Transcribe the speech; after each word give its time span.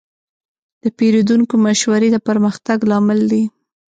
د 0.83 0.83
پیرودونکو 0.97 1.55
مشورې 1.65 2.07
د 2.11 2.17
پرمختګ 2.27 2.77
لامل 2.89 3.19
دي. 3.31 3.43